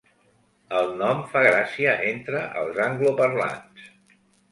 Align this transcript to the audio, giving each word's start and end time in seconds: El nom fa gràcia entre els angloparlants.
El 0.77 0.87
nom 1.01 1.19
fa 1.33 1.43
gràcia 1.47 1.93
entre 2.13 2.41
els 2.63 2.81
angloparlants. 2.87 3.85